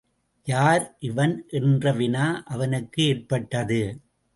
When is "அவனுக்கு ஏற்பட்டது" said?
2.47-3.81